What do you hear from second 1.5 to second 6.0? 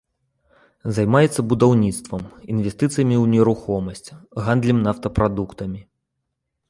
будаўніцтвам, інвестыцыямі ў нерухомасць, гандлем нафтапрадуктамі.